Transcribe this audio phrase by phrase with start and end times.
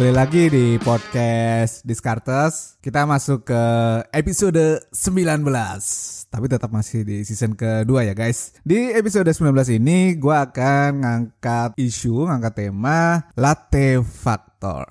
[0.00, 2.80] Balik lagi di podcast Discartes.
[2.80, 3.64] Kita masuk ke
[4.16, 5.44] episode 19.
[6.24, 8.56] Tapi tetap masih di season kedua ya guys.
[8.64, 14.88] Di episode 19 ini gue akan ngangkat isu, ngangkat tema latte factor.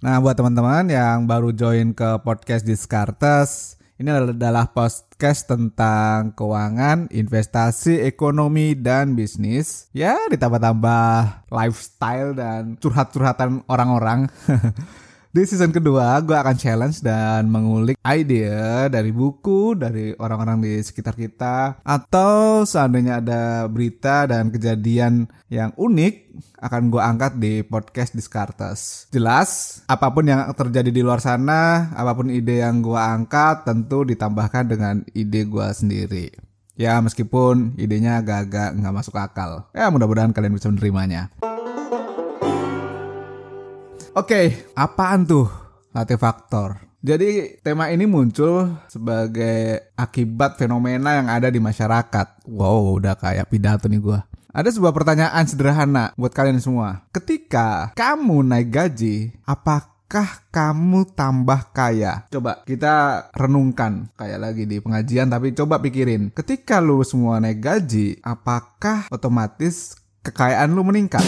[0.00, 4.72] Nah buat teman-teman yang baru join ke podcast Discartes, ini adalah
[5.16, 9.88] podcast tentang keuangan, investasi, ekonomi, dan bisnis.
[9.96, 14.28] Ya, ditambah-tambah lifestyle dan curhat-curhatan orang-orang.
[15.36, 18.48] Di season kedua, gue akan challenge dan mengulik ide
[18.88, 26.40] dari buku, dari orang-orang di sekitar kita, atau seandainya ada berita dan kejadian yang unik,
[26.56, 29.12] akan gue angkat di podcast Discartes.
[29.12, 34.08] Jelas, apa pun yang terjadi di luar sana, apa pun ide yang gue angkat, tentu
[34.08, 36.32] ditambahkan dengan ide gue sendiri.
[36.80, 39.68] Ya, meskipun idenya agak-agak nggak masuk akal.
[39.76, 41.28] Ya, mudah-mudahan kalian bisa menerimanya.
[44.16, 45.44] Oke, apaan tuh
[45.92, 46.80] latte faktor?
[47.04, 52.48] Jadi tema ini muncul sebagai akibat fenomena yang ada di masyarakat.
[52.48, 54.24] Wow, udah kayak pidato nih gua.
[54.56, 57.04] Ada sebuah pertanyaan sederhana buat kalian semua.
[57.12, 62.24] Ketika kamu naik gaji, apakah kamu tambah kaya?
[62.32, 66.32] Coba kita renungkan kayak lagi di pengajian tapi coba pikirin.
[66.32, 71.20] Ketika lu semua naik gaji, apakah otomatis kekayaan lu meningkat?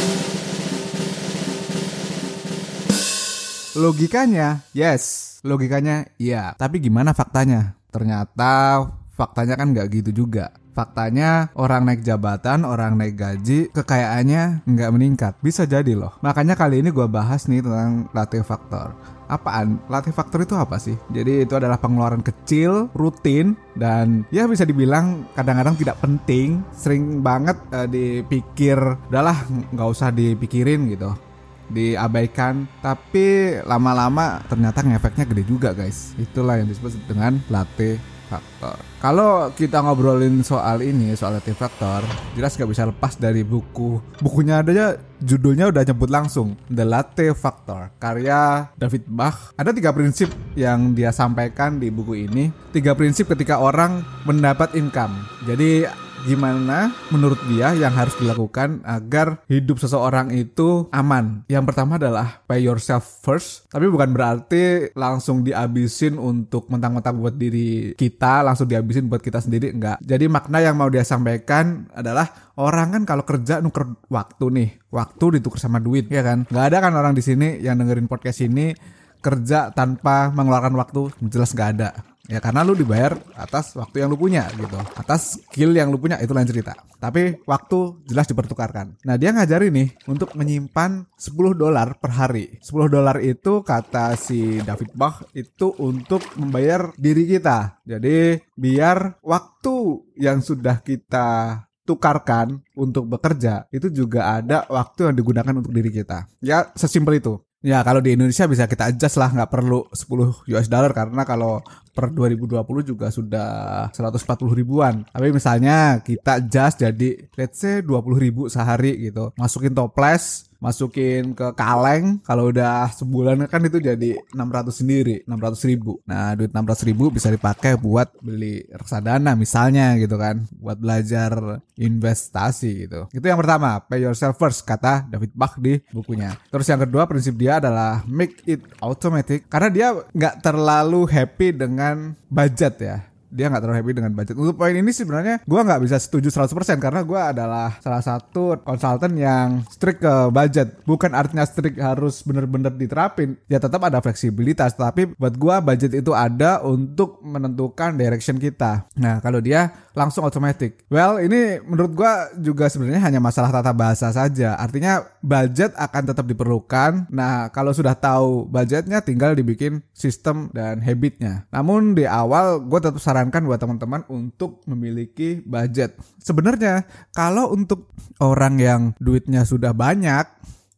[3.78, 5.38] Logikanya, yes.
[5.46, 6.50] Logikanya, iya.
[6.58, 7.78] Tapi gimana faktanya?
[7.94, 8.82] Ternyata
[9.14, 10.50] faktanya kan nggak gitu juga.
[10.74, 15.32] Faktanya orang naik jabatan, orang naik gaji, kekayaannya nggak meningkat.
[15.38, 16.10] Bisa jadi loh.
[16.26, 18.98] Makanya kali ini gue bahas nih tentang latte factor.
[19.30, 19.78] Apaan?
[19.86, 20.98] Latte factor itu apa sih?
[21.14, 26.66] Jadi itu adalah pengeluaran kecil, rutin, dan ya bisa dibilang kadang-kadang tidak penting.
[26.74, 29.38] Sering banget uh, dipikir, udahlah
[29.70, 31.27] nggak usah dipikirin gitu
[31.68, 36.16] diabaikan tapi lama-lama ternyata ngefeknya gede juga guys.
[36.16, 42.02] Itulah yang disebut dengan latte faktor kalau kita ngobrolin soal ini soal latte faktor
[42.34, 44.02] jelas gak bisa lepas dari buku.
[44.18, 49.54] Bukunya aja judulnya udah nyebut langsung The Latte Factor karya David Bach.
[49.54, 52.50] Ada tiga prinsip yang dia sampaikan di buku ini.
[52.74, 55.14] Tiga prinsip ketika orang mendapat income.
[55.46, 55.86] Jadi
[56.26, 61.46] gimana menurut dia yang harus dilakukan agar hidup seseorang itu aman.
[61.46, 67.94] Yang pertama adalah pay yourself first, tapi bukan berarti langsung dihabisin untuk mentang-mentang buat diri
[67.94, 70.02] kita, langsung dihabisin buat kita sendiri enggak.
[70.02, 75.38] Jadi makna yang mau dia sampaikan adalah orang kan kalau kerja nuker waktu nih, waktu
[75.38, 76.48] ditukar sama duit ya kan.
[76.48, 78.74] Nggak ada kan orang di sini yang dengerin podcast ini
[79.18, 81.90] kerja tanpa mengeluarkan waktu, jelas nggak ada
[82.28, 84.76] Ya karena lu dibayar atas waktu yang lu punya gitu.
[85.00, 86.76] Atas skill yang lu punya itu lain cerita.
[87.00, 89.00] Tapi waktu jelas dipertukarkan.
[89.08, 92.60] Nah dia ngajarin nih untuk menyimpan 10 dolar per hari.
[92.60, 97.80] 10 dolar itu kata si David Bach itu untuk membayar diri kita.
[97.88, 105.56] Jadi biar waktu yang sudah kita tukarkan untuk bekerja itu juga ada waktu yang digunakan
[105.56, 106.28] untuk diri kita.
[106.44, 107.40] Ya sesimpel itu.
[107.58, 111.58] Ya kalau di Indonesia bisa kita adjust lah nggak perlu 10 US dollar karena kalau
[111.90, 112.54] per 2020
[112.86, 113.50] juga sudah
[113.90, 115.02] 140 ribuan.
[115.10, 119.34] Tapi misalnya kita adjust jadi let's say 20 ribu sehari gitu.
[119.34, 126.02] Masukin toples masukin ke kaleng kalau udah sebulan kan itu jadi 600 sendiri 600 ribu.
[126.04, 132.86] Nah duit 600 ribu bisa dipakai buat beli reksadana misalnya gitu kan buat belajar investasi
[132.86, 133.06] gitu.
[133.14, 136.34] Itu yang pertama pay yourself first kata David Bach di bukunya.
[136.50, 142.18] Terus yang kedua prinsip dia adalah make it automatic karena dia nggak terlalu happy dengan
[142.28, 144.34] budget ya dia nggak terlalu happy dengan budget.
[144.36, 149.16] Untuk poin ini sebenarnya gue nggak bisa setuju 100% karena gue adalah salah satu konsultan
[149.16, 150.80] yang strict ke budget.
[150.88, 153.36] Bukan artinya strict harus bener-bener diterapin.
[153.50, 154.74] Ya tetap ada fleksibilitas.
[154.76, 158.88] Tapi buat gue budget itu ada untuk menentukan direction kita.
[158.96, 160.78] Nah kalau dia langsung otomatis.
[160.88, 162.12] Well ini menurut gue
[162.46, 164.54] juga sebenarnya hanya masalah tata bahasa saja.
[164.54, 167.10] Artinya budget akan tetap diperlukan.
[167.10, 171.44] Nah kalau sudah tahu budgetnya tinggal dibikin sistem dan habitnya.
[171.50, 175.98] Namun di awal gue tetap saran sarankan buat teman-teman untuk memiliki budget.
[176.22, 177.90] Sebenarnya kalau untuk
[178.22, 180.22] orang yang duitnya sudah banyak,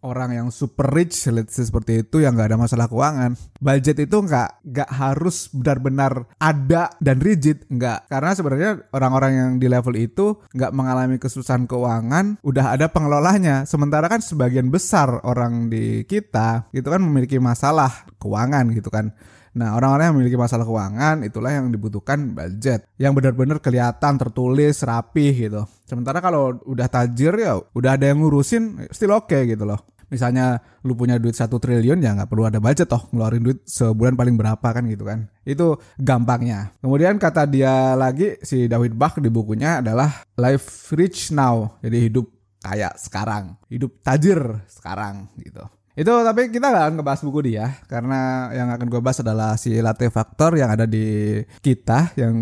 [0.00, 4.16] orang yang super rich, let's say seperti itu yang nggak ada masalah keuangan, budget itu
[4.24, 8.08] nggak nggak harus benar-benar ada dan rigid, nggak.
[8.08, 13.68] Karena sebenarnya orang-orang yang di level itu nggak mengalami kesusahan keuangan, udah ada pengelolanya.
[13.68, 19.12] Sementara kan sebagian besar orang di kita itu kan memiliki masalah keuangan gitu kan.
[19.50, 22.86] Nah, orang-orang yang memiliki masalah keuangan itulah yang dibutuhkan budget.
[23.02, 25.66] Yang benar-benar kelihatan tertulis rapi gitu.
[25.86, 29.80] Sementara kalau udah tajir ya udah ada yang ngurusin still oke okay gitu loh.
[30.10, 34.18] misalnya lu punya duit satu triliun ya nggak perlu ada budget toh ngeluarin duit sebulan
[34.18, 35.30] paling berapa kan gitu kan.
[35.46, 36.74] Itu gampangnya.
[36.82, 41.78] Kemudian kata dia lagi si David Bach di bukunya adalah life rich now.
[41.78, 42.26] Jadi hidup
[42.58, 43.54] kaya sekarang.
[43.70, 45.62] Hidup tajir sekarang gitu
[45.98, 49.74] itu tapi kita gak akan ngebahas buku dia karena yang akan gue bahas adalah si
[49.82, 52.34] latte factor yang ada di kita yang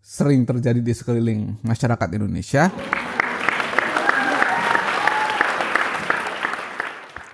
[0.00, 2.72] sering terjadi di sekeliling masyarakat Indonesia.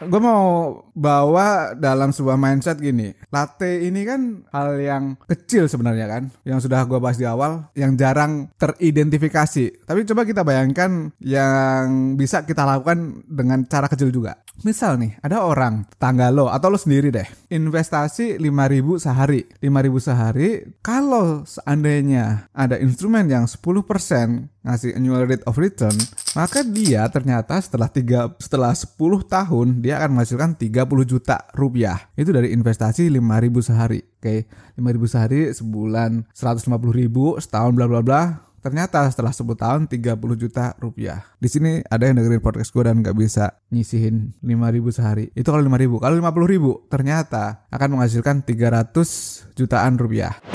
[0.02, 3.12] gue mau bawa dalam sebuah mindset gini.
[3.32, 7.96] Latte ini kan hal yang kecil sebenarnya kan, yang sudah gue bahas di awal, yang
[7.96, 9.84] jarang teridentifikasi.
[9.88, 14.40] Tapi coba kita bayangkan yang bisa kita lakukan dengan cara kecil juga.
[14.62, 19.42] Misal nih, ada orang tetangga lo atau lo sendiri deh, investasi 5000 sehari.
[19.58, 20.48] 5000 sehari,
[20.84, 25.96] kalau seandainya ada instrumen yang 10% ngasih annual rate of return,
[26.38, 28.94] maka dia ternyata setelah tiga setelah 10
[29.26, 32.10] tahun dia akan menghasilkan 30 juta rupiah.
[32.14, 34.00] Itu dari investasi 5000 sehari.
[34.22, 34.46] Oke,
[34.78, 40.78] 5000 sehari sebulan 150 ribu, setahun bla bla bla Ternyata setelah 10 tahun 30 juta
[40.78, 41.26] rupiah.
[41.42, 45.34] Di sini ada yang dengerin podcast gue dan nggak bisa nyisihin 5 ribu sehari.
[45.34, 45.98] Itu kalau 5 ribu.
[45.98, 50.51] Kalau 50 ribu ternyata akan menghasilkan 300 jutaan rupiah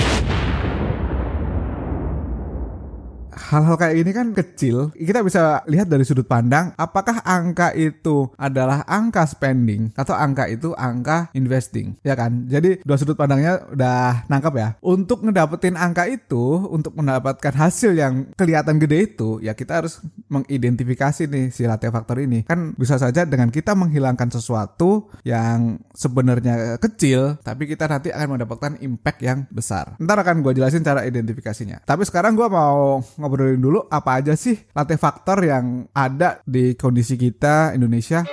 [3.48, 4.92] hal-hal kayak ini kan kecil.
[4.92, 10.76] Kita bisa lihat dari sudut pandang apakah angka itu adalah angka spending atau angka itu
[10.76, 12.46] angka investing, ya kan?
[12.52, 14.70] Jadi dua sudut pandangnya udah nangkap ya.
[14.84, 21.30] Untuk ngedapetin angka itu, untuk mendapatkan hasil yang kelihatan gede itu, ya kita harus mengidentifikasi
[21.32, 22.44] nih si latte factor ini.
[22.44, 28.82] Kan bisa saja dengan kita menghilangkan sesuatu yang sebenarnya kecil, tapi kita nanti akan mendapatkan
[28.84, 29.96] impact yang besar.
[30.02, 31.86] Ntar akan gue jelasin cara identifikasinya.
[31.86, 36.74] Tapi sekarang gue mau ngobrol ngobrolin dulu apa aja sih latte faktor yang ada di
[36.74, 38.26] kondisi kita Indonesia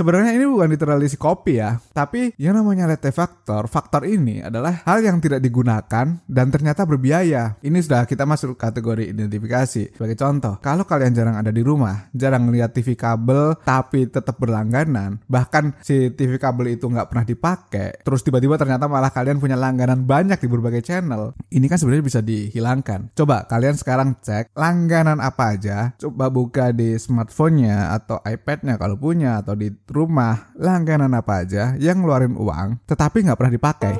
[0.00, 5.04] Sebenarnya ini bukan literally kopi ya, tapi yang namanya latte factor, faktor ini adalah hal
[5.04, 7.60] yang tidak digunakan dan ternyata berbiaya.
[7.60, 9.92] Ini sudah kita masuk kategori identifikasi.
[9.92, 15.20] Sebagai contoh, kalau kalian jarang ada di rumah, jarang lihat TV kabel tapi tetap berlangganan,
[15.28, 20.08] bahkan si TV kabel itu nggak pernah dipakai, terus tiba-tiba ternyata malah kalian punya langganan
[20.08, 21.36] banyak di berbagai channel.
[21.52, 23.12] Ini kan sebenarnya bisa dihilangkan.
[23.12, 29.44] Coba kalian sekarang cek langganan apa aja, coba buka di smartphone-nya atau iPad-nya kalau punya
[29.44, 33.94] atau di rumah, langganan apa aja yang ngeluarin uang tetapi nggak pernah dipakai.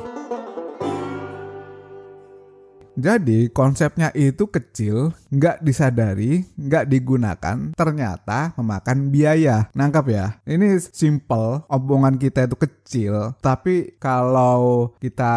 [3.00, 9.70] Jadi konsepnya itu kecil, nggak disadari, nggak digunakan, ternyata memakan biaya.
[9.72, 10.26] Nangkap ya?
[10.44, 15.32] Ini simple, omongan kita itu kecil, tapi kalau kita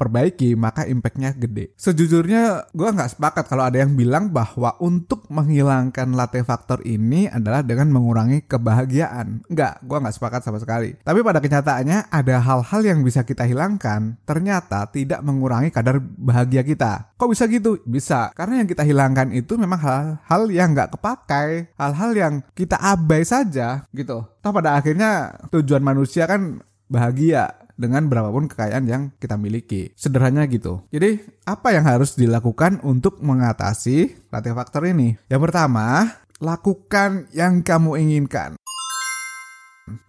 [0.00, 1.76] perbaiki maka impactnya gede.
[1.76, 7.60] Sejujurnya gue nggak sepakat kalau ada yang bilang bahwa untuk menghilangkan latte factor ini adalah
[7.60, 9.44] dengan mengurangi kebahagiaan.
[9.52, 10.96] Nggak, gue nggak sepakat sama sekali.
[11.04, 17.12] Tapi pada kenyataannya ada hal-hal yang bisa kita hilangkan, ternyata tidak mengurangi kadar bahagia kita.
[17.20, 17.80] Kok bisa gitu?
[17.84, 18.32] Bisa.
[18.32, 21.72] Karena yang kita hilangkan itu memang hal-hal yang nggak kepakai.
[21.78, 24.26] Hal-hal yang kita abai saja gitu.
[24.26, 29.92] Toh pada akhirnya tujuan manusia kan bahagia dengan berapapun kekayaan yang kita miliki.
[29.94, 30.82] Sederhananya gitu.
[30.88, 35.20] Jadi, apa yang harus dilakukan untuk mengatasi latih faktor ini?
[35.28, 38.56] Yang pertama, lakukan yang kamu inginkan.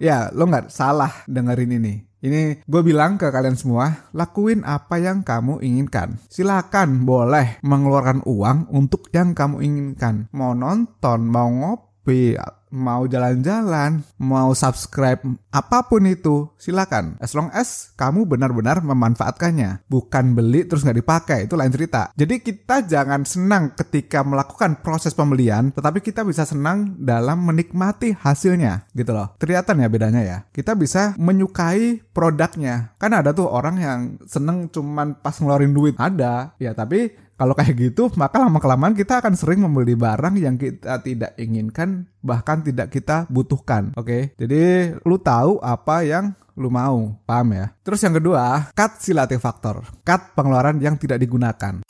[0.01, 2.06] Ya, lo nggak salah dengerin ini.
[2.17, 6.17] Ini gue bilang ke kalian semua, lakuin apa yang kamu inginkan.
[6.33, 10.25] Silakan boleh mengeluarkan uang untuk yang kamu inginkan.
[10.33, 12.33] Mau nonton, mau ngopi,
[12.71, 17.15] mau jalan-jalan, mau subscribe, apa pun itu, silakan.
[17.23, 22.11] As long as kamu benar-benar memanfaatkannya, bukan beli terus nggak dipakai, itu lain cerita.
[22.15, 28.89] Jadi kita jangan senang ketika melakukan proses pembelian, tetapi kita bisa senang dalam menikmati hasilnya,
[28.93, 29.35] gitu loh.
[29.39, 30.37] Kelihatan ya bedanya ya.
[30.51, 32.97] Kita bisa menyukai produknya.
[32.99, 35.95] Kan ada tuh orang yang seneng cuman pas ngeluarin duit.
[35.97, 40.97] Ada, ya tapi kalau kayak gitu, maka lama-kelamaan kita akan sering membeli barang yang kita
[41.05, 43.93] tidak inginkan, bahkan tidak kita butuhkan.
[43.93, 44.21] Oke, okay?
[44.41, 47.69] jadi lu tahu apa yang lu mau, paham ya?
[47.85, 51.85] Terus yang kedua, cut silatif faktor, cut pengeluaran yang tidak digunakan.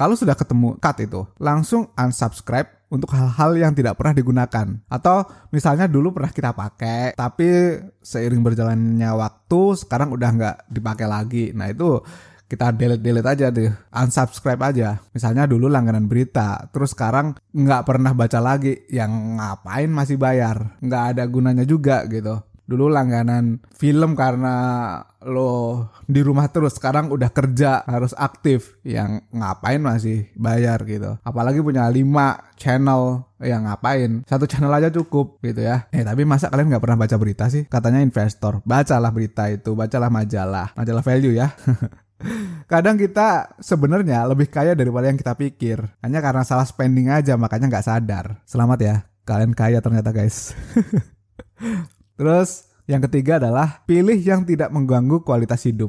[0.00, 4.66] Kalau sudah ketemu cut itu, langsung unsubscribe untuk hal-hal yang tidak pernah digunakan.
[4.88, 11.44] Atau misalnya dulu pernah kita pakai, tapi seiring berjalannya waktu, sekarang udah nggak dipakai lagi.
[11.52, 12.00] Nah itu
[12.50, 13.70] kita delete delete aja deh.
[13.94, 14.98] Unsubscribe aja.
[15.14, 18.82] Misalnya dulu langganan berita terus sekarang nggak pernah baca lagi.
[18.90, 20.74] Yang ngapain masih bayar?
[20.82, 22.42] Nggak ada gunanya juga gitu.
[22.66, 24.54] Dulu langganan film karena
[25.26, 28.78] lo di rumah terus sekarang udah kerja harus aktif.
[28.82, 31.18] Yang ngapain masih bayar gitu.
[31.22, 32.02] Apalagi punya 5
[32.58, 34.26] channel yang ngapain?
[34.26, 35.86] Satu channel aja cukup gitu ya.
[35.94, 37.66] Eh tapi masa kalian nggak pernah baca berita sih?
[37.66, 40.70] Katanya investor bacalah berita itu bacalah majalah.
[40.74, 41.50] Majalah value ya
[42.70, 45.82] Kadang kita sebenarnya lebih kaya daripada yang kita pikir.
[46.04, 48.38] Hanya karena salah spending aja makanya nggak sadar.
[48.44, 50.52] Selamat ya, kalian kaya ternyata guys.
[52.20, 55.88] Terus yang ketiga adalah pilih yang tidak mengganggu kualitas hidup.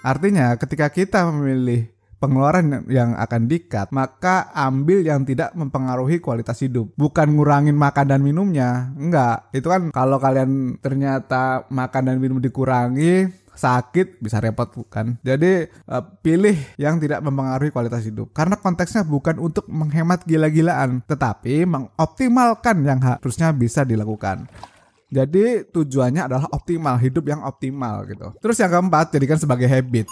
[0.00, 6.90] Artinya ketika kita memilih pengeluaran yang akan dikat, maka ambil yang tidak mempengaruhi kualitas hidup.
[6.96, 9.52] Bukan ngurangin makan dan minumnya, enggak.
[9.52, 15.16] Itu kan kalau kalian ternyata makan dan minum dikurangi, sakit bisa repot bukan.
[15.24, 18.30] Jadi uh, pilih yang tidak mempengaruhi kualitas hidup.
[18.36, 24.46] Karena konteksnya bukan untuk menghemat gila-gilaan, tetapi mengoptimalkan yang harusnya bisa dilakukan.
[25.06, 28.34] Jadi tujuannya adalah optimal, hidup yang optimal gitu.
[28.42, 30.06] Terus yang keempat, jadikan sebagai habit.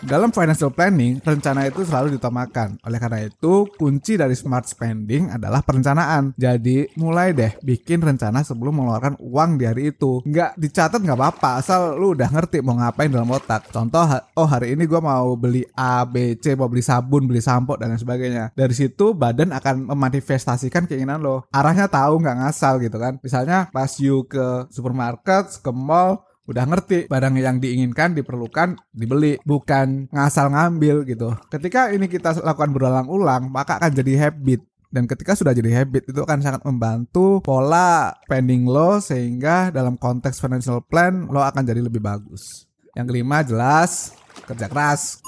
[0.00, 2.80] Dalam financial planning, rencana itu selalu diutamakan.
[2.88, 6.32] Oleh karena itu, kunci dari smart spending adalah perencanaan.
[6.40, 10.24] Jadi, mulai deh bikin rencana sebelum mengeluarkan uang di hari itu.
[10.24, 13.68] Nggak dicatat nggak apa-apa, asal lu udah ngerti mau ngapain dalam otak.
[13.68, 14.00] Contoh,
[14.40, 17.92] oh hari ini gue mau beli A, B, C, mau beli sabun, beli sampo, dan
[17.92, 18.56] lain sebagainya.
[18.56, 21.44] Dari situ, badan akan memanifestasikan keinginan lo.
[21.52, 23.20] Arahnya tahu nggak ngasal gitu kan.
[23.20, 30.10] Misalnya, pas you ke supermarket, ke mall, udah ngerti barang yang diinginkan diperlukan dibeli bukan
[30.10, 31.30] ngasal ngambil gitu.
[31.46, 34.66] Ketika ini kita lakukan berulang-ulang maka akan jadi habit.
[34.90, 40.42] Dan ketika sudah jadi habit itu akan sangat membantu pola spending lo sehingga dalam konteks
[40.42, 42.66] financial plan lo akan jadi lebih bagus.
[42.98, 44.18] Yang kelima jelas
[44.50, 45.22] kerja keras.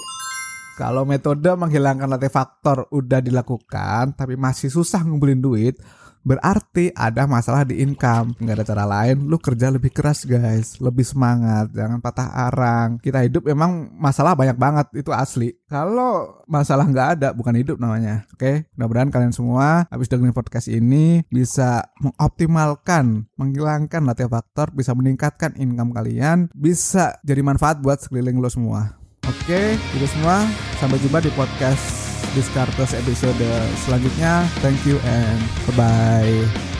[0.75, 5.79] Kalau metode menghilangkan lantai faktor udah dilakukan tapi masih susah ngumpulin duit
[6.23, 8.39] berarti ada masalah di income.
[8.39, 9.27] Nggak ada cara lain.
[9.27, 10.79] Lu kerja lebih keras guys.
[10.79, 11.71] Lebih semangat.
[11.75, 12.99] Jangan patah arang.
[13.03, 14.87] Kita hidup memang masalah banyak banget.
[14.97, 15.55] Itu asli.
[15.67, 18.25] Kalau masalah nggak ada bukan hidup namanya.
[18.35, 18.41] Oke?
[18.43, 18.57] Okay?
[18.77, 25.95] mudah-mudahan kalian semua habis dengerin podcast ini bisa mengoptimalkan menghilangkan latihan faktor bisa meningkatkan income
[25.95, 28.99] kalian bisa jadi manfaat buat sekeliling lo semua.
[29.23, 29.47] Oke?
[29.47, 30.43] Okay, itu semua
[30.83, 32.02] sampai jumpa di podcast
[32.33, 33.45] Discartes episode
[33.85, 34.49] selanjutnya.
[34.65, 36.72] Thank you and bye-bye.